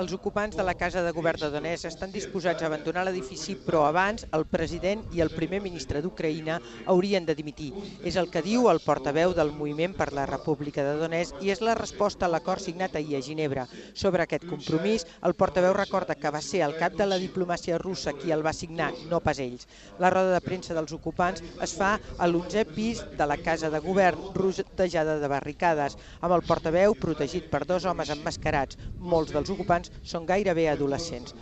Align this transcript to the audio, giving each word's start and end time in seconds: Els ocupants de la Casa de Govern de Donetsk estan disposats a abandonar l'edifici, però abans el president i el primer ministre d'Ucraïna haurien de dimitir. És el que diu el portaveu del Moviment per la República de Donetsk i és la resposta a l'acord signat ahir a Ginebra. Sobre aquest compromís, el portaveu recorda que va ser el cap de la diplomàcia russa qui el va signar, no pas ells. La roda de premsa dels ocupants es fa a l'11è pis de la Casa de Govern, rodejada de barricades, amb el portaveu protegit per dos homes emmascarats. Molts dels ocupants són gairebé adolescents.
Els 0.00 0.12
ocupants 0.16 0.56
de 0.56 0.64
la 0.64 0.72
Casa 0.72 1.02
de 1.04 1.10
Govern 1.12 1.36
de 1.36 1.50
Donetsk 1.52 1.84
estan 1.90 2.12
disposats 2.14 2.62
a 2.62 2.68
abandonar 2.70 3.02
l'edifici, 3.04 3.58
però 3.60 3.82
abans 3.84 4.22
el 4.32 4.46
president 4.48 5.02
i 5.12 5.20
el 5.20 5.28
primer 5.28 5.58
ministre 5.60 6.00
d'Ucraïna 6.00 6.54
haurien 6.88 7.26
de 7.28 7.34
dimitir. 7.36 7.66
És 8.00 8.16
el 8.16 8.30
que 8.32 8.40
diu 8.40 8.70
el 8.70 8.80
portaveu 8.80 9.34
del 9.36 9.52
Moviment 9.52 9.92
per 9.98 10.06
la 10.16 10.24
República 10.30 10.80
de 10.86 10.94
Donetsk 10.96 11.42
i 11.44 11.52
és 11.52 11.60
la 11.60 11.74
resposta 11.76 12.24
a 12.24 12.30
l'acord 12.32 12.64
signat 12.64 12.96
ahir 12.96 13.18
a 13.18 13.20
Ginebra. 13.26 13.66
Sobre 13.92 14.24
aquest 14.24 14.46
compromís, 14.48 15.04
el 15.28 15.36
portaveu 15.36 15.76
recorda 15.76 16.16
que 16.16 16.32
va 16.32 16.40
ser 16.40 16.64
el 16.64 16.78
cap 16.80 16.96
de 16.96 17.10
la 17.10 17.20
diplomàcia 17.20 17.76
russa 17.76 18.16
qui 18.16 18.32
el 18.32 18.46
va 18.48 18.56
signar, 18.56 18.94
no 19.12 19.20
pas 19.20 19.44
ells. 19.44 19.68
La 20.00 20.08
roda 20.08 20.32
de 20.32 20.40
premsa 20.40 20.72
dels 20.72 20.96
ocupants 20.96 21.44
es 21.60 21.76
fa 21.76 21.98
a 22.16 22.30
l'11è 22.30 22.64
pis 22.72 23.04
de 23.12 23.28
la 23.28 23.36
Casa 23.36 23.68
de 23.68 23.84
Govern, 23.84 24.32
rodejada 24.32 25.20
de 25.20 25.32
barricades, 25.36 26.00
amb 26.22 26.32
el 26.32 26.48
portaveu 26.48 26.96
protegit 26.96 27.52
per 27.52 27.66
dos 27.68 27.84
homes 27.84 28.08
emmascarats. 28.16 28.80
Molts 28.96 29.36
dels 29.36 29.52
ocupants 29.52 29.81
són 30.02 30.26
gairebé 30.26 30.68
adolescents. 30.68 31.30